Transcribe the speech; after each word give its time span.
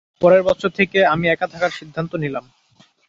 পরের 0.21 0.41
বছর 0.43 0.69
থেকে 0.69 0.99
আমি 1.05 1.25
একা 1.27 1.47
থাকার 1.47 1.71
সিদ্ধান্ত 1.71 2.11
নিলাম। 2.15 2.45